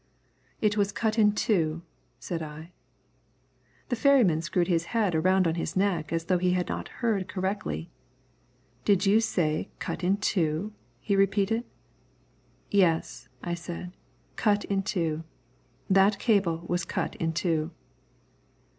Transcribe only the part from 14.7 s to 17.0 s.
two. That cable was